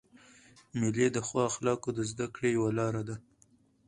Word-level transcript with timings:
مېلې 0.79 1.07
د 1.11 1.17
ښو 1.27 1.37
اخلاقو 1.49 1.89
د 1.93 1.99
زدهکړي 2.11 2.49
یوه 2.57 2.71
لاره 2.79 3.01
ده. 3.09 3.15